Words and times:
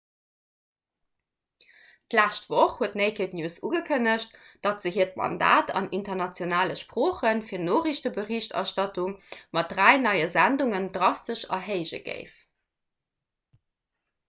d'lescht 2.13 2.47
woch 2.53 2.77
huet 2.77 2.95
naked 3.01 3.33
news 3.39 3.57
ugekënnegt 3.67 4.39
datt 4.67 4.85
se 4.85 4.91
hiert 4.95 5.19
mandat 5.21 5.69
an 5.81 5.89
internationale 5.97 6.77
sprooche 6.81 7.33
fir 7.51 7.61
noriichteberichterstattung 7.67 9.13
mat 9.59 9.73
dräi 9.75 9.95
neie 10.07 10.27
sendungen 10.33 10.87
drastesch 10.97 11.45
erhéije 11.59 12.01
géif 12.09 12.33